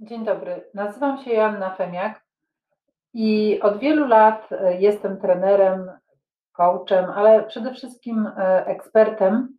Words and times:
Dzień 0.00 0.24
dobry, 0.24 0.70
nazywam 0.74 1.24
się 1.24 1.30
Joanna 1.30 1.74
Femiak 1.74 2.24
i 3.14 3.60
od 3.60 3.78
wielu 3.78 4.06
lat 4.06 4.52
e, 4.52 4.80
jestem 4.80 5.20
trenerem, 5.20 5.90
coachem, 6.52 7.04
ale 7.10 7.44
przede 7.44 7.74
wszystkim 7.74 8.26
e, 8.26 8.66
ekspertem 8.66 9.58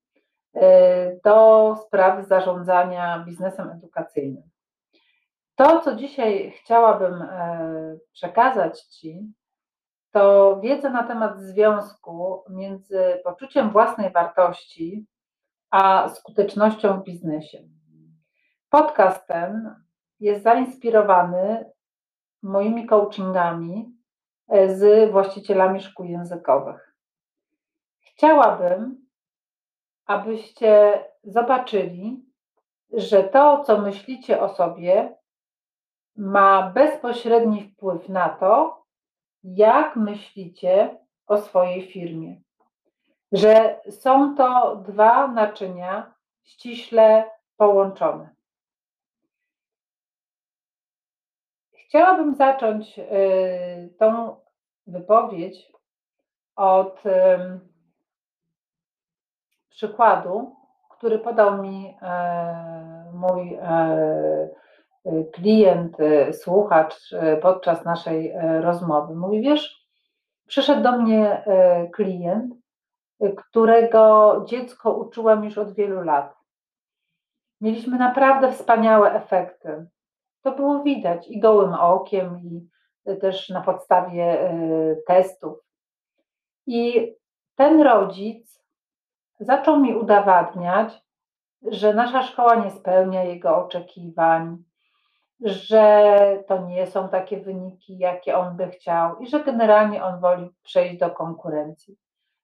e, 0.56 1.20
do 1.24 1.76
spraw 1.86 2.28
zarządzania 2.28 3.24
biznesem 3.28 3.70
edukacyjnym. 3.70 4.44
To, 5.56 5.80
co 5.80 5.96
dzisiaj 5.96 6.52
chciałabym 6.52 7.28
przekazać 8.12 8.82
Ci, 8.82 9.34
to 10.12 10.60
wiedzę 10.64 10.90
na 10.90 11.04
temat 11.04 11.40
związku 11.40 12.44
między 12.50 13.22
poczuciem 13.24 13.70
własnej 13.70 14.12
wartości 14.12 15.06
a 15.72 16.10
skutecznością 16.10 17.00
w 17.00 17.04
biznesie. 17.04 17.58
Podcast 18.70 19.28
ten 19.28 19.76
jest 20.20 20.44
zainspirowany 20.44 21.72
moimi 22.44 22.88
coachingami 22.88 23.92
e, 24.48 24.76
z 24.76 25.12
właścicielami 25.12 25.82
szkół 25.82 26.06
językowych. 26.06 26.96
Chciałabym, 28.02 29.08
abyście 30.06 31.04
zobaczyli, 31.24 32.26
że 32.94 33.24
to, 33.24 33.64
co 33.64 33.78
myślicie 33.78 34.42
o 34.42 34.50
sobie, 34.50 35.18
ma 36.16 36.72
bezpośredni 36.72 37.62
wpływ 37.64 38.10
na 38.10 38.30
to, 38.30 38.84
jak 39.44 39.96
myślicie 39.96 40.98
o 41.28 41.38
swojej 41.38 41.88
firmie. 41.92 42.42
Że 43.32 43.82
są 43.90 44.36
to 44.36 44.76
dwa 44.76 45.28
naczynia 45.28 46.14
ściśle 46.44 47.30
połączone. 47.58 48.39
Chciałabym 51.90 52.36
zacząć 52.36 53.00
y, 53.00 53.94
tą 54.00 54.36
wypowiedź 54.88 55.72
od 56.56 57.04
przykładu, 59.70 60.56
który 60.90 61.20
podał 61.20 61.62
mi 61.62 61.98
e, 62.02 63.12
mój 63.14 63.54
e, 63.54 64.50
klient, 65.34 66.00
e, 66.00 66.34
słuchacz 66.34 67.16
podczas 67.42 67.86
naszej 67.86 68.34
rozmowy. 68.62 69.16
Mówi, 69.16 69.42
wiesz, 69.42 69.88
przyszedł 70.48 70.84
do 70.84 70.92
mnie 70.92 71.44
klient, 71.94 72.54
którego 73.38 74.36
dziecko 74.48 74.94
uczyłam 74.94 75.44
już 75.44 75.58
od 75.58 75.74
wielu 75.74 76.02
lat. 76.02 76.36
Mieliśmy 77.62 77.98
naprawdę 77.98 78.52
wspaniałe 78.52 79.14
efekty. 79.14 79.88
To 80.42 80.52
było 80.52 80.84
widać 80.84 81.28
i 81.28 81.40
gołym 81.40 81.74
okiem, 81.74 82.40
i 82.40 82.70
też 83.18 83.50
na 83.50 83.62
podstawie 83.62 84.42
e, 84.42 84.96
testów. 85.08 85.58
I 86.68 87.14
ten 87.56 87.82
rodzic 87.82 88.64
zaczął 89.40 89.80
mi 89.80 89.96
udowadniać, 89.96 91.02
że 91.72 91.94
nasza 91.94 92.24
szkoła 92.24 92.56
nie 92.56 92.72
spełnia 92.72 93.24
jego 93.24 93.58
oczekiwań, 93.58 94.64
że 95.42 96.44
to 96.48 96.68
nie 96.68 96.88
są 96.88 97.10
takie 97.10 97.40
wyniki, 97.42 97.98
jakie 97.98 98.38
on 98.38 98.58
by 98.58 98.70
chciał, 98.70 99.20
i 99.20 99.28
że 99.28 99.44
generalnie 99.44 100.04
on 100.04 100.20
woli 100.20 100.50
przejść 100.64 100.98
do 100.98 101.10
konkurencji. 101.10 101.98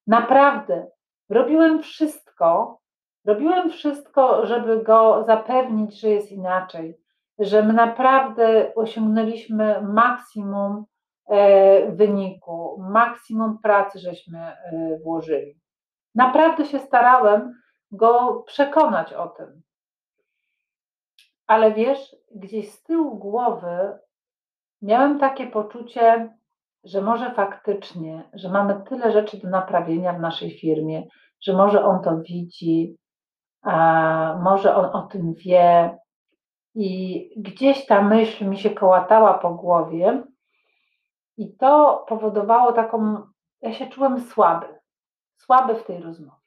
Naprawdę, 0.08 0.88
robiłem 1.30 1.82
wszystko, 1.82 2.80
robiłem 3.26 3.70
wszystko, 3.70 4.46
żeby 4.46 4.84
go 4.84 5.24
zapewnić, 5.24 6.00
że 6.00 6.10
jest 6.10 6.32
inaczej, 6.32 6.98
że 7.40 7.64
my 7.64 7.74
naprawdę 7.74 8.76
osiągnęliśmy 8.76 9.82
maksimum 9.82 10.86
e, 11.28 11.92
wyniku, 11.92 12.78
maksimum 12.90 13.58
pracy 13.58 14.00
żeśmy 14.00 14.40
e, 14.40 15.00
włożyli. 15.04 15.60
Naprawdę 16.16 16.66
się 16.66 16.80
starałem 16.80 17.54
go 17.92 18.44
przekonać 18.48 19.14
o 19.14 19.28
tym. 19.28 19.62
Ale 21.48 21.74
wiesz, 21.74 22.16
gdzieś 22.36 22.72
z 22.72 22.84
tyłu 22.84 23.18
głowy 23.18 24.00
miałem 24.82 25.20
takie 25.20 25.48
poczucie, 25.48 26.34
że 26.84 27.02
może 27.02 27.34
faktycznie, 27.34 28.30
że 28.34 28.50
mamy 28.50 28.84
tyle 28.90 29.12
rzeczy 29.12 29.38
do 29.38 29.50
naprawienia 29.50 30.14
w 30.14 30.20
naszej 30.20 30.60
firmie, 30.60 31.04
że 31.42 31.54
może 31.54 31.86
on 31.86 32.02
to 32.04 32.18
widzi, 32.18 32.98
a 33.62 34.40
może 34.44 34.76
on 34.76 34.86
o 34.86 35.08
tym 35.08 35.34
wie, 35.34 35.98
i 36.76 37.30
gdzieś 37.38 37.86
ta 37.86 38.02
myśl 38.02 38.50
mi 38.50 38.58
się 38.58 38.70
kołatała 38.70 39.34
po 39.34 39.54
głowie, 39.54 40.24
i 41.38 41.56
to 41.56 42.06
powodowało 42.08 42.74
taką. 42.74 43.28
Ja 43.62 43.74
się 43.74 43.88
czułem 43.88 44.22
słaby, 44.22 44.80
słaby 45.38 45.76
w 45.76 45.84
tej 45.84 46.02
rozmowie. 46.02 46.42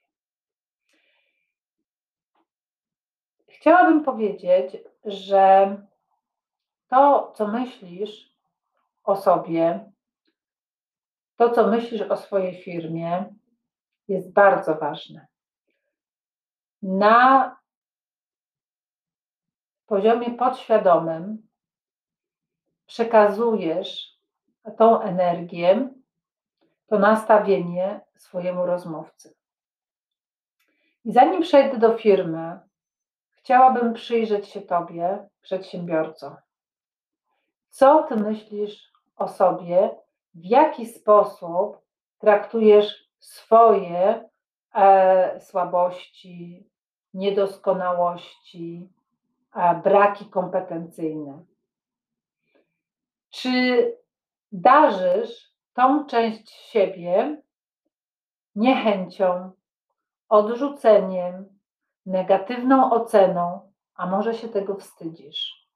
Chciałabym 3.47 4.03
powiedzieć, 4.03 4.77
że 5.05 5.75
to, 6.87 7.33
co 7.35 7.47
myślisz 7.47 8.33
o 9.03 9.15
sobie, 9.15 9.91
to, 11.35 11.49
co 11.49 11.67
myślisz 11.67 12.01
o 12.01 12.17
swojej 12.17 12.63
firmie, 12.63 13.35
jest 14.07 14.33
bardzo 14.33 14.75
ważne. 14.75 15.27
Na 16.81 17.58
poziomie 19.89 20.31
podświadomym 20.31 21.47
przekazujesz 22.85 24.19
tą 24.77 25.01
energię, 25.01 25.89
to 26.87 26.99
nastawienie 26.99 28.01
swojemu 28.15 28.65
rozmówcy. 28.65 29.35
I 31.05 31.11
zanim 31.11 31.41
przejdę 31.41 31.77
do 31.77 31.97
firmy, 31.97 32.59
chciałabym 33.31 33.93
przyjrzeć 33.93 34.47
się 34.47 34.61
Tobie, 34.61 35.27
przedsiębiorco. 35.41 36.37
Co 37.69 38.03
Ty 38.03 38.15
myślisz 38.15 38.91
o 39.15 39.27
sobie? 39.27 39.89
W 40.33 40.45
jaki 40.45 40.85
sposób 40.85 41.77
traktujesz 42.19 43.09
swoje 43.19 44.29
e, 44.75 45.39
słabości, 45.39 46.69
niedoskonałości, 47.13 48.89
braki 49.83 50.25
kompetencyjne. 50.25 51.45
Czy 53.29 53.97
darzysz 54.51 55.53
tą 55.73 56.05
część 56.05 56.49
siebie 56.49 57.41
niechęcią, 58.55 59.51
odrzuceniem, 60.29 61.59
negatywną 62.05 62.91
oceną, 62.91 63.71
a 63.95 64.05
może 64.07 64.33
się 64.33 64.49
tego 64.49 64.75
wstydzisz? 64.75 65.69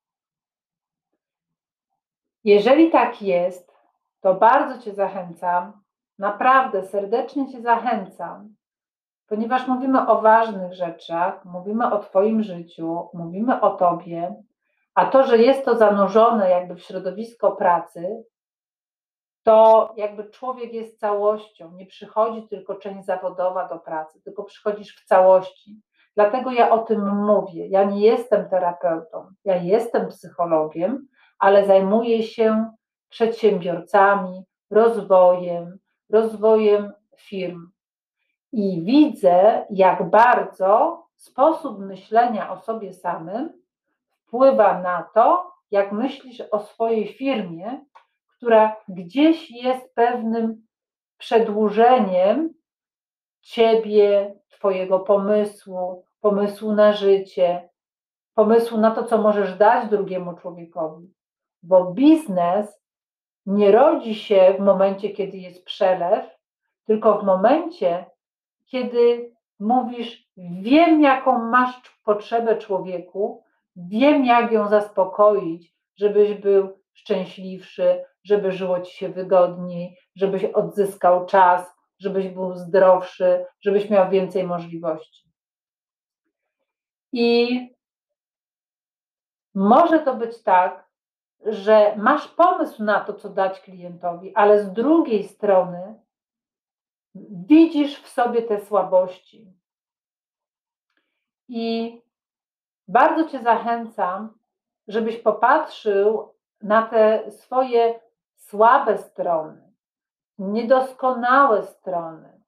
Jeżeli 2.44 2.92
tak 2.92 3.22
jest, 3.22 3.74
to 4.22 4.34
bardzo 4.36 4.82
Cię 4.82 4.94
zachęcam, 4.94 5.84
naprawdę 6.20 6.88
serdecznie 6.88 7.52
Cię 7.52 7.62
zachęcam, 7.62 8.56
ponieważ 9.28 9.68
mówimy 9.68 10.08
o 10.08 10.22
ważnych 10.22 10.74
rzeczach, 10.74 11.46
mówimy 11.46 11.92
o 11.92 12.00
Twoim 12.00 12.44
życiu, 12.44 13.10
mówimy 13.14 13.62
o 13.62 13.70
Tobie, 13.70 14.36
a 14.94 15.06
to, 15.06 15.24
że 15.24 15.38
jest 15.38 15.66
to 15.66 15.78
zanurzone 15.78 16.50
jakby 16.50 16.76
w 16.76 16.82
środowisko 16.82 17.52
pracy, 17.52 18.24
to 19.44 19.94
jakby 19.98 20.30
człowiek 20.30 20.74
jest 20.74 21.00
całością, 21.00 21.72
nie 21.72 21.86
przychodzi 21.86 22.48
tylko 22.48 22.76
część 22.76 23.06
zawodowa 23.06 23.68
do 23.68 23.80
pracy, 23.80 24.22
tylko 24.22 24.44
przychodzisz 24.44 24.96
w 24.96 25.06
całości. 25.06 25.82
Dlatego 26.16 26.52
ja 26.52 26.72
o 26.72 26.80
tym 26.80 27.26
mówię. 27.26 27.68
Ja 27.68 27.84
nie 27.84 28.02
jestem 28.02 28.50
terapeutą, 28.50 29.28
ja 29.46 29.56
jestem 29.56 30.08
psychologiem, 30.08 31.08
ale 31.40 31.66
zajmuję 31.66 32.24
się 32.24 32.72
przedsiębiorcami, 33.10 34.44
rozwojem, 34.70 35.78
rozwojem 36.10 36.94
firm, 37.18 37.68
i 38.54 38.82
widzę, 38.84 39.66
jak 39.70 40.10
bardzo 40.10 41.04
sposób 41.16 41.80
myślenia 41.80 42.52
o 42.52 42.58
sobie 42.58 42.94
samym 42.94 43.64
wpływa 44.12 44.82
na 44.82 45.10
to, 45.14 45.52
jak 45.72 45.92
myślisz 45.92 46.42
o 46.52 46.60
swojej 46.60 47.08
firmie, 47.08 47.86
która 48.38 48.76
gdzieś 48.88 49.52
jest 49.52 49.96
pewnym 49.96 50.68
przedłużeniem 51.18 52.54
ciebie, 53.42 54.36
twojego 54.50 55.00
pomysłu, 55.00 56.06
pomysłu 56.22 56.74
na 56.74 56.94
życie, 56.94 57.70
pomysłu 58.34 58.78
na 58.78 58.92
to, 58.92 59.04
co 59.04 59.18
możesz 59.18 59.58
dać 59.58 59.90
drugiemu 59.90 60.34
człowiekowi. 60.34 61.14
Bo 61.64 61.94
biznes 61.94 62.84
nie 63.46 63.72
rodzi 63.72 64.16
się 64.16 64.56
w 64.60 64.62
momencie, 64.62 65.10
kiedy 65.10 65.38
jest 65.38 65.66
przelew, 65.66 66.26
tylko 66.86 67.20
w 67.20 67.24
momencie, 67.24 68.13
kiedy 68.74 69.36
mówisz, 69.60 70.28
wiem, 70.38 71.02
jaką 71.02 71.50
masz 71.50 71.82
potrzebę 72.04 72.58
człowieku, 72.58 73.44
wiem, 73.76 74.26
jak 74.26 74.52
ją 74.52 74.68
zaspokoić, 74.68 75.76
żebyś 75.96 76.34
był 76.34 76.80
szczęśliwszy, 76.94 78.04
żeby 78.24 78.52
żyło 78.52 78.82
ci 78.82 78.98
się 78.98 79.10
wygodniej, 79.10 79.98
żebyś 80.16 80.44
odzyskał 80.44 81.26
czas, 81.26 81.76
żebyś 82.00 82.28
był 82.28 82.56
zdrowszy, 82.56 83.46
żebyś 83.62 83.90
miał 83.90 84.10
więcej 84.10 84.44
możliwości. 84.44 85.32
I 87.12 87.60
może 89.56 90.00
to 90.00 90.16
być 90.16 90.44
tak, 90.44 90.90
że 91.46 91.96
masz 91.98 92.28
pomysł 92.28 92.84
na 92.84 93.00
to, 93.00 93.14
co 93.14 93.30
dać 93.30 93.62
klientowi, 93.62 94.36
ale 94.36 94.64
z 94.64 94.74
drugiej 94.74 95.24
strony 95.24 96.04
widzisz 97.16 98.02
w 98.02 98.10
sobie 98.10 98.42
te 98.42 98.60
słabości. 98.60 99.54
I 101.48 102.02
bardzo 102.88 103.30
Cię 103.30 103.44
zachęcam, 103.44 104.38
żebyś 104.88 105.18
popatrzył 105.18 106.34
na 106.62 106.82
te 106.88 107.32
swoje 107.32 108.00
słabe 108.36 108.98
strony, 108.98 109.74
niedoskonałe 110.38 111.64
strony, 111.64 112.42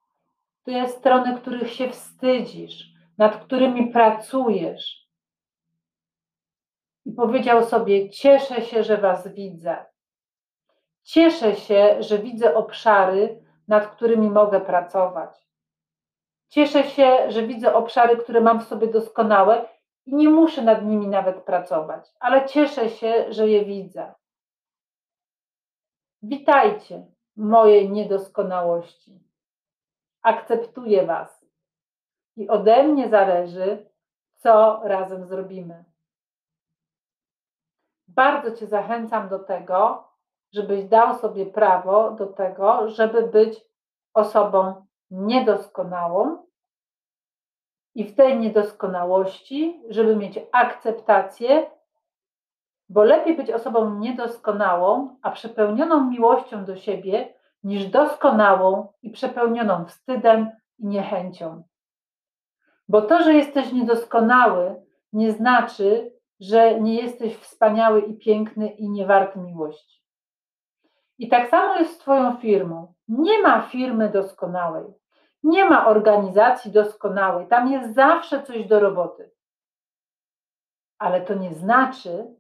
te 0.64 0.88
strony, 0.88 1.38
których 1.38 1.74
się 1.74 1.90
wstydzisz, 1.90 2.96
nad 3.18 3.38
którymi 3.46 3.88
pracujesz. 3.92 5.10
I 7.06 7.12
powiedział 7.12 7.64
sobie: 7.64 8.10
Cieszę 8.10 8.62
się, 8.62 8.84
że 8.84 8.98
Was 8.98 9.28
widzę. 9.28 9.86
Cieszę 11.04 11.56
się, 11.56 12.04
że 12.04 12.20
widzę 12.20 12.56
obszary, 12.56 13.45
nad 13.68 13.88
którymi 13.88 14.30
mogę 14.30 14.62
pracować. 14.62 15.48
Cieszę 16.50 16.84
się, 16.84 17.32
że 17.32 17.48
widzę 17.48 17.74
obszary, 17.74 18.18
które 18.18 18.42
mam 18.42 18.60
w 18.60 18.68
sobie 18.68 18.88
doskonałe 18.88 19.70
i 20.06 20.16
nie 20.16 20.30
muszę 20.30 20.62
nad 20.62 20.86
nimi 20.86 21.08
nawet 21.08 21.44
pracować, 21.44 22.12
ale 22.20 22.46
cieszę 22.46 22.90
się, 22.90 23.34
że 23.34 23.50
je 23.50 23.66
widzę. 23.66 24.14
Witajcie, 26.24 27.06
moje 27.36 27.90
niedoskonałości. 27.90 29.20
Akceptuję 30.22 31.06
Was 31.06 31.46
i 32.36 32.48
ode 32.48 32.84
mnie 32.84 33.10
zależy, 33.10 33.90
co 34.36 34.82
razem 34.84 35.26
zrobimy. 35.26 35.86
Bardzo 38.08 38.52
Cię 38.52 38.68
zachęcam 38.68 39.30
do 39.30 39.40
tego, 39.40 40.08
żebyś 40.56 40.84
dał 40.84 41.16
sobie 41.16 41.46
prawo 41.46 42.12
do 42.12 42.28
tego, 42.28 42.90
żeby 42.90 43.28
być 43.28 43.66
osobą 44.14 44.86
niedoskonałą 45.12 46.38
i 47.96 48.04
w 48.04 48.16
tej 48.16 48.40
niedoskonałości, 48.40 49.84
żeby 49.90 50.16
mieć 50.16 50.40
akceptację, 50.52 51.72
bo 52.90 53.04
lepiej 53.04 53.38
być 53.38 53.52
osobą 53.52 54.00
niedoskonałą, 54.00 55.18
a 55.22 55.32
przepełnioną 55.32 56.10
miłością 56.10 56.66
do 56.66 56.76
siebie, 56.76 57.34
niż 57.64 57.88
doskonałą 57.88 58.88
i 59.02 59.10
przepełnioną 59.10 59.86
wstydem 59.86 60.50
i 60.80 60.88
niechęcią. 60.88 61.64
Bo 62.88 63.02
to, 63.02 63.24
że 63.24 63.34
jesteś 63.34 63.72
niedoskonały, 63.72 64.76
nie 65.14 65.32
znaczy, 65.32 66.12
że 66.40 66.80
nie 66.80 66.96
jesteś 66.96 67.38
wspaniały 67.38 68.02
i 68.02 68.18
piękny 68.18 68.68
i 68.68 68.90
nie 68.90 69.06
wart 69.06 69.36
miłości. 69.36 70.05
I 71.18 71.30
tak 71.30 71.50
samo 71.50 71.76
jest 71.76 71.94
z 71.94 71.98
Twoją 71.98 72.38
firmą. 72.38 72.94
Nie 73.08 73.42
ma 73.42 73.62
firmy 73.62 74.10
doskonałej, 74.10 74.94
nie 75.44 75.66
ma 75.66 75.88
organizacji 75.88 76.72
doskonałej, 76.72 77.48
tam 77.48 77.72
jest 77.72 77.96
zawsze 77.96 78.44
coś 78.44 78.68
do 78.68 78.80
roboty. 78.80 79.32
Ale 80.98 81.22
to 81.22 81.34
nie 81.34 81.54
znaczy, 81.54 82.36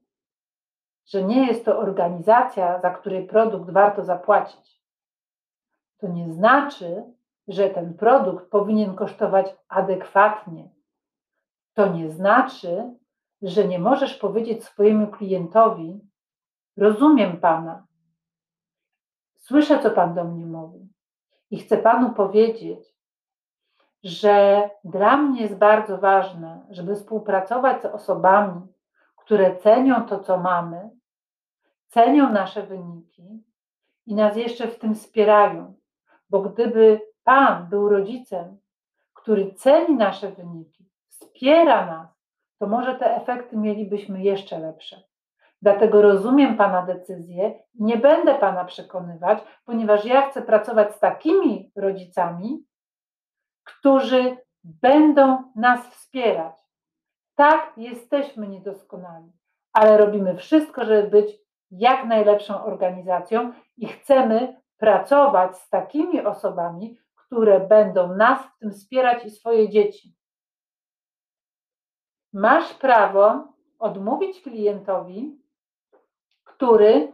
że 1.06 1.24
nie 1.24 1.48
jest 1.48 1.66
to 1.66 1.80
organizacja, 1.80 2.80
za 2.80 2.90
której 2.90 3.28
produkt 3.28 3.72
warto 3.72 4.04
zapłacić. 4.04 4.82
To 5.98 6.08
nie 6.08 6.34
znaczy, 6.34 7.04
że 7.48 7.70
ten 7.70 7.94
produkt 7.94 8.50
powinien 8.50 8.96
kosztować 8.96 9.56
adekwatnie. 9.68 10.70
To 11.74 11.88
nie 11.88 12.10
znaczy, 12.10 12.94
że 13.42 13.68
nie 13.68 13.80
możesz 13.80 14.18
powiedzieć 14.18 14.64
swojemu 14.64 15.08
klientowi: 15.08 16.00
Rozumiem 16.78 17.38
pana, 17.38 17.86
słyszę, 19.48 19.80
co 19.80 19.92
pan 19.92 20.14
do 20.14 20.24
mnie 20.24 20.46
mówi 20.46 20.90
i 21.52 21.58
chcę 21.58 21.78
panu 21.78 22.14
powiedzieć, 22.14 22.96
że 24.04 24.70
dla 24.84 25.18
mnie 25.18 25.42
jest 25.42 25.58
bardzo 25.58 25.98
ważne, 25.98 26.66
żeby 26.70 26.96
współpracować 26.96 27.82
z 27.82 27.86
osobami, 27.86 28.62
które 29.16 29.56
cenią 29.56 30.06
to, 30.06 30.20
co 30.20 30.38
mamy, 30.38 30.90
cenią 31.88 32.32
nasze 32.32 32.64
wyniki 32.64 33.44
i 34.06 34.16
nas 34.16 34.38
jeszcze 34.38 34.68
w 34.68 34.80
tym 34.80 34.96
wspierają. 34.96 35.74
Bo 36.30 36.42
gdyby 36.42 37.02
Pan 37.24 37.70
był 37.70 37.90
rodzicem, 37.90 38.58
który 39.14 39.54
ceni 39.54 39.96
nasze 39.96 40.32
wyniki, 40.32 40.90
wspiera 41.08 41.86
nas, 41.86 42.10
to 42.60 42.68
może 42.68 42.96
te 42.96 43.16
efekty 43.16 43.58
mielibyśmy 43.58 44.24
jeszcze 44.24 44.60
lepsze. 44.60 45.04
Dlatego 45.62 46.02
rozumiem 46.02 46.58
Pana 46.58 46.82
decyzję 46.82 47.64
nie 47.76 47.98
będę 47.98 48.36
Pana 48.36 48.66
przekonywać, 48.66 49.40
ponieważ 49.66 50.06
ja 50.06 50.30
chcę 50.30 50.42
pracować 50.42 50.96
z 50.96 51.00
takimi 51.00 51.72
rodzicami, 51.76 52.66
którzy 53.64 54.38
będą 54.64 55.52
nas 55.56 55.88
wspierać. 55.88 56.56
Tak, 57.36 57.74
jesteśmy 57.78 58.48
niedoskonali, 58.48 59.32
ale 59.74 59.98
robimy 59.98 60.36
wszystko, 60.36 60.86
żeby 60.86 61.10
być 61.10 61.38
jak 61.72 62.06
najlepszą 62.06 62.64
organizacją 62.64 63.54
i 63.78 63.88
chcemy 63.88 64.62
pracować 64.78 65.58
z 65.58 65.70
takimi 65.70 66.22
osobami, 66.22 66.98
które 67.16 67.60
będą 67.60 68.16
nas 68.16 68.46
w 68.46 68.60
tym 68.60 68.72
wspierać 68.72 69.26
i 69.26 69.30
swoje 69.30 69.70
dzieci. 69.70 70.16
Masz 72.34 72.74
prawo 72.74 73.54
odmówić 73.80 74.42
klientowi, 74.42 75.45
który 76.56 77.14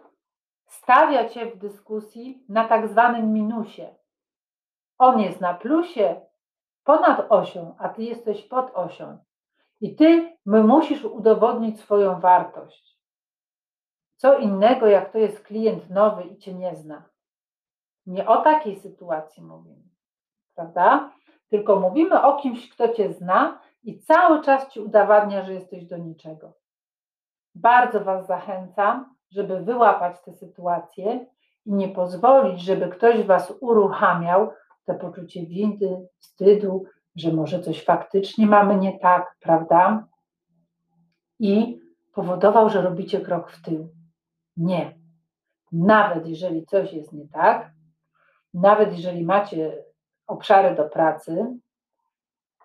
stawia 0.68 1.30
cię 1.30 1.46
w 1.46 1.58
dyskusji 1.58 2.46
na 2.50 2.68
tak 2.68 2.88
zwanym 2.88 3.34
minusie. 3.34 3.96
On 4.98 5.20
jest 5.20 5.42
na 5.42 5.54
plusie 5.54 6.22
ponad 6.84 7.26
osią, 7.30 7.76
a 7.80 7.90
ty 7.90 8.04
jesteś 8.04 8.44
pod 8.44 8.72
osią. 8.74 9.18
I 9.82 9.96
ty 9.96 10.38
musisz 10.46 11.06
udowodnić 11.06 11.80
swoją 11.80 12.20
wartość. 12.20 13.02
Co 14.16 14.38
innego, 14.38 14.88
jak 14.88 15.12
to 15.12 15.18
jest 15.18 15.44
klient 15.44 15.90
nowy 15.90 16.24
i 16.24 16.38
cię 16.38 16.54
nie 16.54 16.76
zna. 16.76 17.04
Nie 18.06 18.28
o 18.28 18.42
takiej 18.42 18.76
sytuacji 18.76 19.44
mówimy, 19.44 19.90
prawda? 20.56 21.12
Tylko 21.50 21.80
mówimy 21.80 22.24
o 22.24 22.38
kimś, 22.38 22.70
kto 22.70 22.94
cię 22.94 23.14
zna 23.14 23.60
i 23.84 24.00
cały 24.00 24.42
czas 24.42 24.70
ci 24.70 24.80
udowadnia, 24.80 25.44
że 25.44 25.54
jesteś 25.54 25.86
do 25.86 25.98
niczego. 25.98 26.54
Bardzo 27.56 28.04
Was 28.04 28.28
zachęcam, 28.28 29.11
żeby 29.32 29.62
wyłapać 29.62 30.22
tę 30.22 30.34
sytuację 30.34 31.26
i 31.66 31.74
nie 31.74 31.90
pozwolić, 31.90 32.62
żeby 32.62 32.88
ktoś 32.88 33.24
Was 33.24 33.54
uruchamiał 33.60 34.52
to 34.86 34.94
poczucie 34.94 35.46
winy, 35.46 36.08
wstydu, 36.20 36.86
że 37.16 37.34
może 37.34 37.62
coś 37.62 37.84
faktycznie 37.84 38.48
mamy 38.48 38.76
nie 38.76 39.00
tak, 39.00 39.36
prawda? 39.40 40.08
I 41.40 41.80
powodował, 42.14 42.70
że 42.70 42.82
robicie 42.82 43.22
krok 43.22 43.52
w 43.52 43.62
tył. 43.62 43.90
Nie. 44.58 44.96
Nawet 45.72 46.28
jeżeli 46.28 46.66
coś 46.66 46.94
jest 46.94 47.14
nie 47.14 47.28
tak, 47.28 47.72
nawet 48.54 48.98
jeżeli 48.98 49.26
macie 49.26 49.84
obszary 50.28 50.76
do 50.76 50.90
pracy 50.90 51.58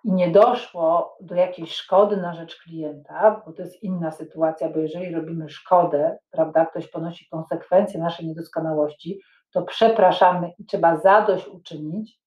i 0.07 0.11
nie 0.11 0.31
doszło 0.31 1.17
do 1.21 1.35
jakiejś 1.35 1.73
szkody 1.75 2.17
na 2.17 2.33
rzecz 2.33 2.59
klienta, 2.63 3.41
bo 3.45 3.53
to 3.53 3.61
jest 3.61 3.83
inna 3.83 4.11
sytuacja, 4.11 4.69
bo 4.69 4.79
jeżeli 4.79 5.15
robimy 5.15 5.49
szkodę, 5.49 6.17
prawda, 6.31 6.65
ktoś 6.65 6.87
ponosi 6.87 7.29
konsekwencje 7.29 7.99
naszej 7.99 8.27
niedoskonałości, 8.27 9.21
to 9.51 9.61
przepraszamy 9.61 10.51
i 10.59 10.65
trzeba 10.65 10.97
zadośćuczynić. 10.97 12.21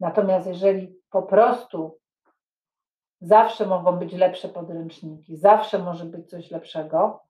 Natomiast 0.00 0.46
jeżeli 0.46 0.96
po 1.10 1.22
prostu 1.22 1.98
zawsze 3.20 3.66
mogą 3.66 3.92
być 3.92 4.12
lepsze 4.12 4.48
podręczniki, 4.48 5.36
zawsze 5.36 5.78
może 5.78 6.04
być 6.04 6.30
coś 6.30 6.50
lepszego, 6.50 7.22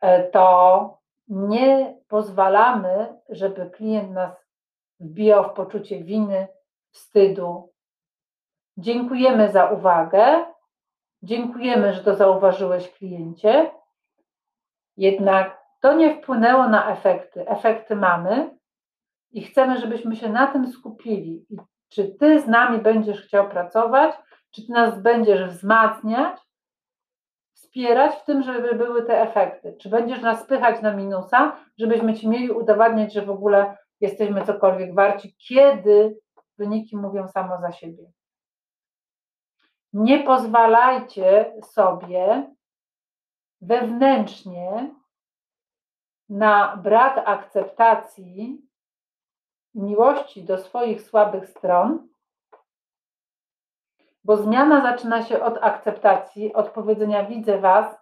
e, 0.00 0.30
to 0.30 0.98
nie 1.28 1.98
pozwalamy, 2.08 3.16
żeby 3.28 3.70
klient 3.70 4.10
nas 4.10 4.46
wbijał 5.00 5.44
w 5.44 5.52
poczucie 5.52 6.04
winy, 6.04 6.48
wstydu. 6.90 7.73
Dziękujemy 8.76 9.52
za 9.52 9.70
uwagę. 9.70 10.44
Dziękujemy, 11.22 11.92
że 11.92 12.04
to 12.04 12.14
zauważyłeś 12.14 12.92
kliencie. 12.92 13.70
Jednak 14.96 15.64
to 15.80 15.94
nie 15.94 16.14
wpłynęło 16.14 16.68
na 16.68 16.92
efekty. 16.92 17.48
Efekty 17.48 17.96
mamy 17.96 18.50
i 19.32 19.42
chcemy, 19.42 19.80
żebyśmy 19.80 20.16
się 20.16 20.28
na 20.28 20.46
tym 20.46 20.66
skupili. 20.66 21.46
I 21.50 21.56
czy 21.88 22.14
ty 22.20 22.40
z 22.40 22.46
nami 22.46 22.78
będziesz 22.78 23.22
chciał 23.22 23.48
pracować, 23.48 24.14
czy 24.50 24.66
ty 24.66 24.72
nas 24.72 25.02
będziesz 25.02 25.44
wzmacniać, 25.44 26.40
wspierać 27.54 28.14
w 28.14 28.24
tym, 28.24 28.42
żeby 28.42 28.74
były 28.74 29.02
te 29.02 29.22
efekty? 29.22 29.76
Czy 29.80 29.88
będziesz 29.88 30.22
nas 30.22 30.42
spychać 30.42 30.82
na 30.82 30.92
minusa, 30.92 31.56
żebyśmy 31.78 32.14
ci 32.14 32.28
mieli 32.28 32.50
udowadniać, 32.50 33.12
że 33.12 33.22
w 33.22 33.30
ogóle 33.30 33.76
jesteśmy 34.00 34.46
cokolwiek 34.46 34.94
warci, 34.94 35.36
kiedy 35.48 36.18
wyniki 36.58 36.96
mówią 36.96 37.28
samo 37.28 37.60
za 37.60 37.72
siebie? 37.72 38.04
Nie 39.94 40.22
pozwalajcie 40.22 41.54
sobie 41.62 42.54
wewnętrznie 43.60 44.94
na 46.28 46.76
brak 46.76 47.22
akceptacji 47.28 48.62
miłości 49.74 50.44
do 50.44 50.58
swoich 50.58 51.02
słabych 51.02 51.48
stron, 51.48 52.08
bo 54.24 54.36
zmiana 54.36 54.82
zaczyna 54.82 55.22
się 55.22 55.42
od 55.42 55.58
akceptacji, 55.62 56.54
od 56.54 56.68
powiedzenia: 56.68 57.24
Widzę 57.24 57.58
Was, 57.58 57.96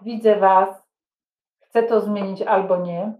widzę 0.00 0.36
Was, 0.36 0.82
chcę 1.60 1.82
to 1.82 2.00
zmienić 2.00 2.42
albo 2.42 2.76
nie. 2.76 3.12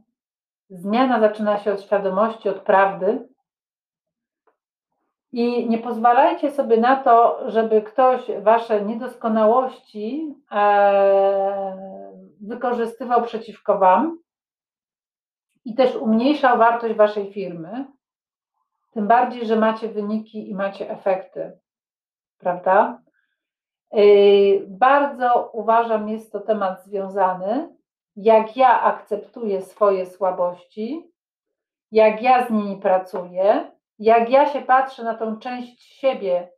Zmiana 0.70 1.20
zaczyna 1.20 1.58
się 1.58 1.72
od 1.72 1.82
świadomości, 1.82 2.48
od 2.48 2.60
prawdy. 2.60 3.28
I 5.32 5.68
nie 5.68 5.78
pozwalajcie 5.78 6.50
sobie 6.50 6.76
na 6.76 6.96
to, 6.96 7.40
żeby 7.50 7.82
ktoś 7.82 8.20
Wasze 8.42 8.84
niedoskonałości 8.84 10.34
e, 10.52 11.76
wykorzystywał 12.40 13.22
przeciwko 13.22 13.78
Wam 13.78 14.18
i 15.64 15.74
też 15.74 15.96
umniejszał 15.96 16.58
wartość 16.58 16.94
Waszej 16.94 17.32
firmy. 17.32 17.86
Tym 18.90 19.06
bardziej, 19.06 19.46
że 19.46 19.56
macie 19.56 19.88
wyniki 19.88 20.50
i 20.50 20.54
macie 20.54 20.90
efekty 20.90 21.60
prawda? 22.40 23.02
Y, 23.98 24.64
bardzo 24.68 25.50
uważam, 25.52 26.08
jest 26.08 26.32
to 26.32 26.40
temat 26.40 26.84
związany, 26.84 27.76
jak 28.16 28.56
ja 28.56 28.82
akceptuję 28.82 29.62
swoje 29.62 30.06
słabości, 30.06 31.10
jak 31.92 32.22
ja 32.22 32.46
z 32.46 32.50
nimi 32.50 32.76
pracuję, 32.76 33.70
jak 34.00 34.30
ja 34.30 34.52
się 34.52 34.62
patrzę 34.62 35.04
na 35.04 35.14
tą 35.14 35.38
część 35.38 35.82
siebie 35.82 36.52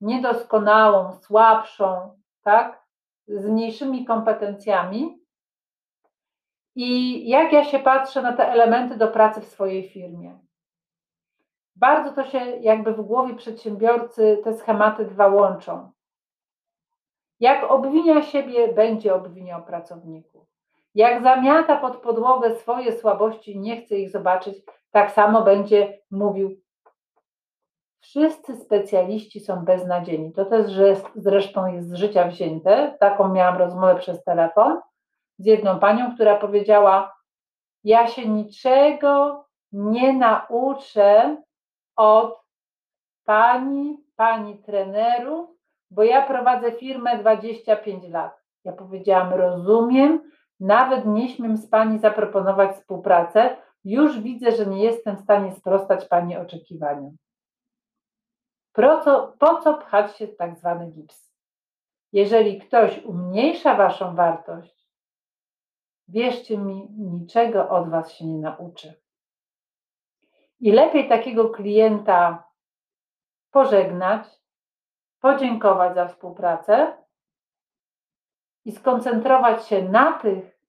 niedoskonałą, 0.00 1.12
słabszą, 1.12 2.18
tak, 2.42 2.84
z 3.26 3.46
mniejszymi 3.46 4.04
kompetencjami 4.04 5.18
i 6.74 7.28
jak 7.28 7.52
ja 7.52 7.64
się 7.64 7.78
patrzę 7.78 8.22
na 8.22 8.32
te 8.32 8.48
elementy 8.48 8.96
do 8.96 9.08
pracy 9.08 9.40
w 9.40 9.48
swojej 9.48 9.88
firmie 9.88 10.38
bardzo 11.78 12.12
to 12.12 12.30
się 12.30 12.38
jakby 12.38 12.92
w 12.92 13.00
głowie 13.00 13.34
przedsiębiorcy 13.34 14.40
te 14.44 14.54
schematy 14.54 15.04
dwa 15.04 15.26
łączą. 15.26 15.90
Jak 17.40 17.70
obwinia 17.70 18.22
siebie, 18.22 18.72
będzie 18.72 19.14
obwiniał 19.14 19.64
pracowników. 19.64 20.46
Jak 20.94 21.22
zamiata 21.22 21.76
pod 21.76 21.96
podłogę 21.96 22.56
swoje 22.56 22.92
słabości 22.92 23.52
i 23.52 23.58
nie 23.58 23.82
chce 23.82 23.96
ich 23.96 24.10
zobaczyć, 24.10 24.56
tak 24.90 25.10
samo 25.10 25.42
będzie 25.42 25.98
mówił. 26.10 26.60
Wszyscy 28.08 28.56
specjaliści 28.56 29.40
są 29.40 29.64
beznadziejni. 29.64 30.32
To 30.32 30.44
też 30.44 30.66
zresztą 31.14 31.66
jest 31.66 31.88
z 31.88 31.94
życia 31.94 32.28
wzięte. 32.28 32.96
Taką 33.00 33.28
miałam 33.28 33.56
rozmowę 33.56 33.96
przez 33.96 34.24
telefon 34.24 34.80
z 35.38 35.46
jedną 35.46 35.78
panią, 35.78 36.14
która 36.14 36.36
powiedziała: 36.36 37.16
Ja 37.84 38.06
się 38.06 38.28
niczego 38.28 39.44
nie 39.72 40.12
nauczę 40.12 41.36
od 41.96 42.40
pani, 43.24 43.96
pani 44.16 44.58
trenerów, 44.58 45.50
bo 45.90 46.02
ja 46.02 46.26
prowadzę 46.26 46.72
firmę 46.72 47.18
25 47.18 48.08
lat. 48.08 48.42
Ja 48.64 48.72
powiedziałam, 48.72 49.32
rozumiem, 49.32 50.30
nawet 50.60 51.06
nie 51.06 51.28
śmiem 51.28 51.56
z 51.56 51.68
pani 51.68 51.98
zaproponować 51.98 52.76
współpracę, 52.76 53.56
już 53.84 54.20
widzę, 54.20 54.52
że 54.52 54.66
nie 54.66 54.84
jestem 54.84 55.16
w 55.16 55.20
stanie 55.20 55.52
sprostać 55.52 56.04
pani 56.04 56.36
oczekiwaniom. 56.36 57.16
Po 58.78 59.00
co, 59.00 59.34
po 59.38 59.60
co 59.60 59.74
pchać 59.74 60.16
się 60.16 60.28
tak 60.28 60.56
zwany 60.56 60.90
gips? 60.90 61.32
Jeżeli 62.12 62.60
ktoś 62.60 63.04
umniejsza 63.04 63.74
waszą 63.74 64.14
wartość, 64.14 64.88
wierzcie 66.08 66.58
mi, 66.58 66.90
niczego 66.90 67.68
od 67.68 67.90
was 67.90 68.12
się 68.12 68.26
nie 68.26 68.38
nauczy. 68.38 68.94
I 70.60 70.72
lepiej 70.72 71.08
takiego 71.08 71.50
klienta 71.50 72.48
pożegnać, 73.50 74.26
podziękować 75.20 75.94
za 75.94 76.08
współpracę 76.08 76.96
i 78.64 78.72
skoncentrować 78.72 79.66
się 79.66 79.82
na 79.82 80.12
tych, 80.12 80.60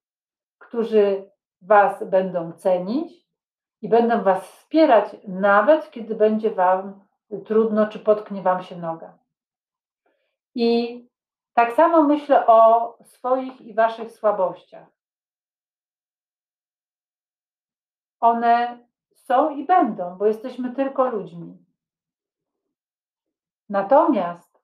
którzy 0.58 1.30
Was 1.62 2.04
będą 2.04 2.52
cenić 2.52 3.26
i 3.82 3.88
będą 3.88 4.22
Was 4.22 4.50
wspierać, 4.50 5.16
nawet 5.28 5.90
kiedy 5.90 6.14
będzie 6.14 6.50
Wam 6.50 7.09
trudno, 7.38 7.86
czy 7.86 7.98
potknie 7.98 8.42
Wam 8.42 8.62
się 8.62 8.76
noga. 8.76 9.18
I 10.54 11.08
tak 11.54 11.72
samo 11.72 12.02
myślę 12.02 12.46
o 12.46 12.98
swoich 13.04 13.60
i 13.60 13.74
Waszych 13.74 14.12
słabościach. 14.12 14.88
One 18.20 18.78
są 19.14 19.56
i 19.56 19.66
będą, 19.66 20.18
bo 20.18 20.26
jesteśmy 20.26 20.74
tylko 20.74 21.10
ludźmi. 21.10 21.64
Natomiast 23.68 24.62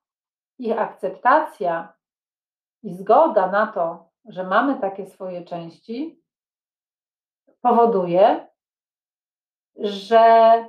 ich 0.59 0.79
akceptacja 0.79 1.93
i 2.83 2.93
zgoda 2.93 3.51
na 3.51 3.67
to, 3.67 4.09
że 4.25 4.43
mamy 4.43 4.79
takie 4.79 5.05
swoje 5.05 5.45
części, 5.45 6.21
powoduje, 7.61 8.47
że 9.75 10.65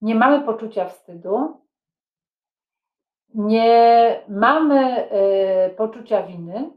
nie 0.00 0.14
mamy 0.14 0.40
poczucia 0.40 0.88
wstydu, 0.88 1.60
nie 3.34 4.24
mamy 4.28 5.10
y, 5.12 5.74
poczucia 5.76 6.22
winy 6.22 6.70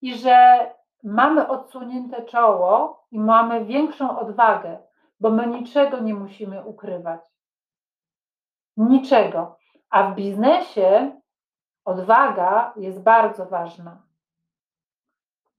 i 0.00 0.14
że 0.14 0.70
mamy 1.04 1.48
odsunięte 1.48 2.22
czoło 2.24 3.04
i 3.10 3.20
mamy 3.20 3.64
większą 3.64 4.18
odwagę, 4.18 4.78
bo 5.20 5.30
my 5.30 5.46
niczego 5.46 6.00
nie 6.00 6.14
musimy 6.14 6.64
ukrywać. 6.64 7.20
Niczego. 8.76 9.58
A 9.90 10.02
w 10.02 10.14
biznesie 10.14 11.20
odwaga 11.84 12.72
jest 12.76 13.02
bardzo 13.02 13.46
ważna, 13.46 14.02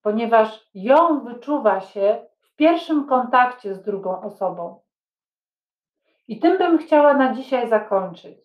ponieważ 0.01 0.69
ją 0.73 1.19
wyczuwa 1.19 1.81
się 1.81 2.25
w 2.39 2.55
pierwszym 2.55 3.07
kontakcie 3.07 3.75
z 3.75 3.81
drugą 3.81 4.21
osobą. 4.21 4.81
I 6.31 6.39
tym 6.39 6.57
bym 6.57 6.77
chciała 6.77 7.13
na 7.13 7.33
dzisiaj 7.33 7.69
zakończyć. 7.69 8.37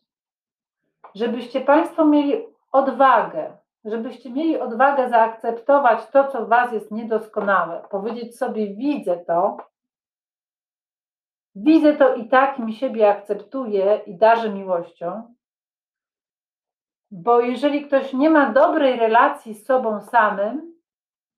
Żebyście 1.15 1.61
Państwo 1.61 2.05
mieli 2.05 2.47
odwagę 2.73 3.57
żebyście 3.87 4.31
mieli 4.31 4.59
odwagę 4.59 5.09
zaakceptować 5.09 6.07
to, 6.07 6.29
co 6.29 6.47
w 6.47 6.49
Was 6.49 6.73
jest 6.73 6.91
niedoskonałe, 6.91 7.83
powiedzieć 7.91 8.39
sobie: 8.39 8.75
Widzę 8.75 9.17
to, 9.17 9.57
widzę 11.55 11.97
to 11.97 12.15
i 12.15 12.29
tak 12.29 12.59
mi 12.59 12.75
siebie 12.75 13.11
akceptuję 13.11 14.01
i 14.07 14.15
darzę 14.15 14.51
miłością. 14.51 15.35
Bo 17.11 17.41
jeżeli 17.41 17.85
ktoś 17.87 18.13
nie 18.13 18.31
ma 18.31 18.53
dobrej 18.53 18.97
relacji 18.97 19.55
z 19.55 19.67
sobą 19.67 20.01
samym, 20.01 20.75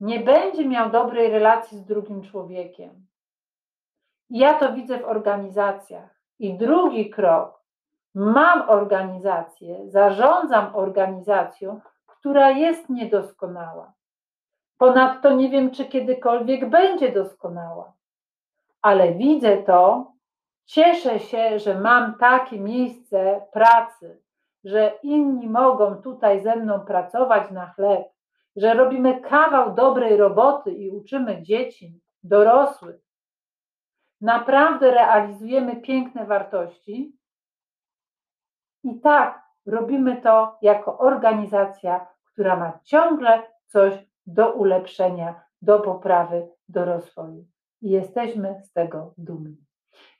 nie 0.01 0.21
będzie 0.21 0.69
miał 0.69 0.91
dobrej 0.91 1.31
relacji 1.31 1.79
z 1.79 1.85
drugim 1.85 2.23
człowiekiem. 2.23 3.07
I 4.31 4.39
ja 4.39 4.55
to 4.55 4.73
widzę 4.73 4.99
w 4.99 5.05
organizacjach. 5.05 6.18
I 6.39 6.59
drugi 6.59 7.11
krok. 7.11 7.59
Mam 8.15 8.71
organizację, 8.71 9.91
zarządzam 9.91 10.77
organizacją, 10.77 11.81
która 12.07 12.51
jest 12.51 12.89
niedoskonała. 12.89 13.93
Ponadto 14.79 15.33
nie 15.33 15.51
wiem, 15.51 15.71
czy 15.71 15.85
kiedykolwiek 15.85 16.71
będzie 16.71 17.13
doskonała, 17.13 17.93
ale 18.83 19.13
widzę 19.13 19.57
to, 19.57 20.13
cieszę 20.65 21.21
się, 21.21 21.59
że 21.59 21.81
mam 21.81 22.15
takie 22.15 22.61
miejsce 22.61 23.41
pracy, 23.53 24.23
że 24.65 24.93
inni 25.03 25.49
mogą 25.49 25.95
tutaj 25.95 26.43
ze 26.43 26.57
mną 26.57 26.81
pracować 26.81 27.51
na 27.51 27.67
chleb, 27.67 28.09
że 28.57 28.75
robimy 28.75 29.21
kawał 29.21 29.75
dobrej 29.75 30.17
roboty 30.17 30.73
i 30.73 30.91
uczymy 30.91 31.43
dzieci, 31.43 32.01
dorosłych. 32.23 33.08
Naprawdę 34.21 34.91
realizujemy 34.91 35.77
piękne 35.77 36.27
wartości. 36.27 37.17
I 38.85 39.01
tak, 39.01 39.43
robimy 39.67 40.23
to 40.23 40.59
jako 40.63 40.99
organizacja, 40.99 42.07
która 42.33 42.57
ma 42.57 42.79
ciągle 42.85 43.43
coś 43.67 43.95
do 44.27 44.53
ulepszenia, 44.53 45.41
do 45.63 45.81
poprawy, 45.81 46.49
do 46.69 46.85
rozwoju. 46.85 47.45
I 47.83 47.91
jesteśmy 47.91 48.61
z 48.65 48.73
tego 48.73 49.15
dumni. 49.19 49.57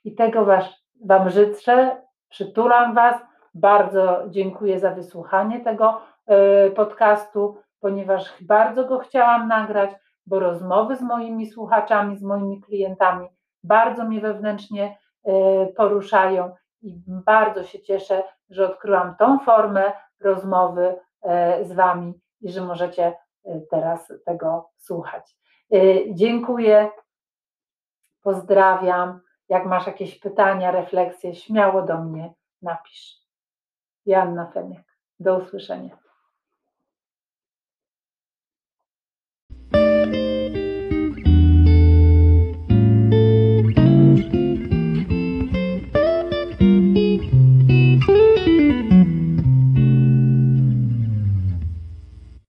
I 0.03 0.15
tego 0.15 0.45
was, 0.45 0.65
Wam 1.05 1.29
życzę, 1.29 2.01
przytulam 2.29 2.93
Was. 2.93 3.15
Bardzo 3.53 4.23
dziękuję 4.29 4.79
za 4.79 4.91
wysłuchanie 4.91 5.59
tego 5.59 6.01
e, 6.25 6.69
podcastu, 6.71 7.57
ponieważ 7.79 8.43
bardzo 8.43 8.85
go 8.85 8.99
chciałam 8.99 9.47
nagrać, 9.47 9.91
bo 10.25 10.39
rozmowy 10.39 10.95
z 10.95 11.01
moimi 11.01 11.45
słuchaczami, 11.51 12.17
z 12.17 12.23
moimi 12.23 12.61
klientami 12.61 13.27
bardzo 13.63 14.05
mnie 14.05 14.21
wewnętrznie 14.21 14.97
e, 15.23 15.31
poruszają 15.65 16.55
i 16.81 16.93
bardzo 17.05 17.63
się 17.63 17.81
cieszę, 17.81 18.23
że 18.49 18.65
odkryłam 18.65 19.15
tą 19.15 19.39
formę 19.39 19.91
rozmowy 20.19 20.95
e, 21.21 21.65
z 21.65 21.73
Wami 21.73 22.13
i 22.41 22.51
że 22.51 22.61
możecie 22.61 23.13
teraz 23.69 24.13
tego 24.25 24.69
słuchać. 24.77 25.35
Dziękuję, 26.11 26.89
pozdrawiam. 28.21 29.21
Jak 29.49 29.65
masz 29.65 29.87
jakieś 29.87 30.19
pytania, 30.19 30.71
refleksje, 30.71 31.35
śmiało 31.35 31.81
do 31.81 31.97
mnie 31.97 32.33
napisz. 32.61 33.19
Joanna 34.05 34.51
Feniak. 34.51 34.83
Do 35.19 35.37
usłyszenia. 35.37 36.08